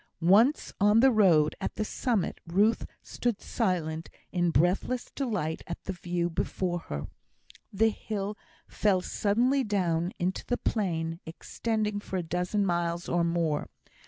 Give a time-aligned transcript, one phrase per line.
[0.33, 5.93] Once on the road, at the summit, Ruth stood silent, in breathless delight at the
[5.93, 7.05] view before her.
[7.71, 8.35] The hill
[8.67, 13.69] fell suddenly down into the plain, extending for a dozen miles or more.